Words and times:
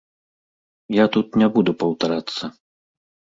Я 0.95 1.05
тут 1.15 1.27
не 1.41 1.47
буду 1.59 1.71
паўтарацца. 1.85 2.51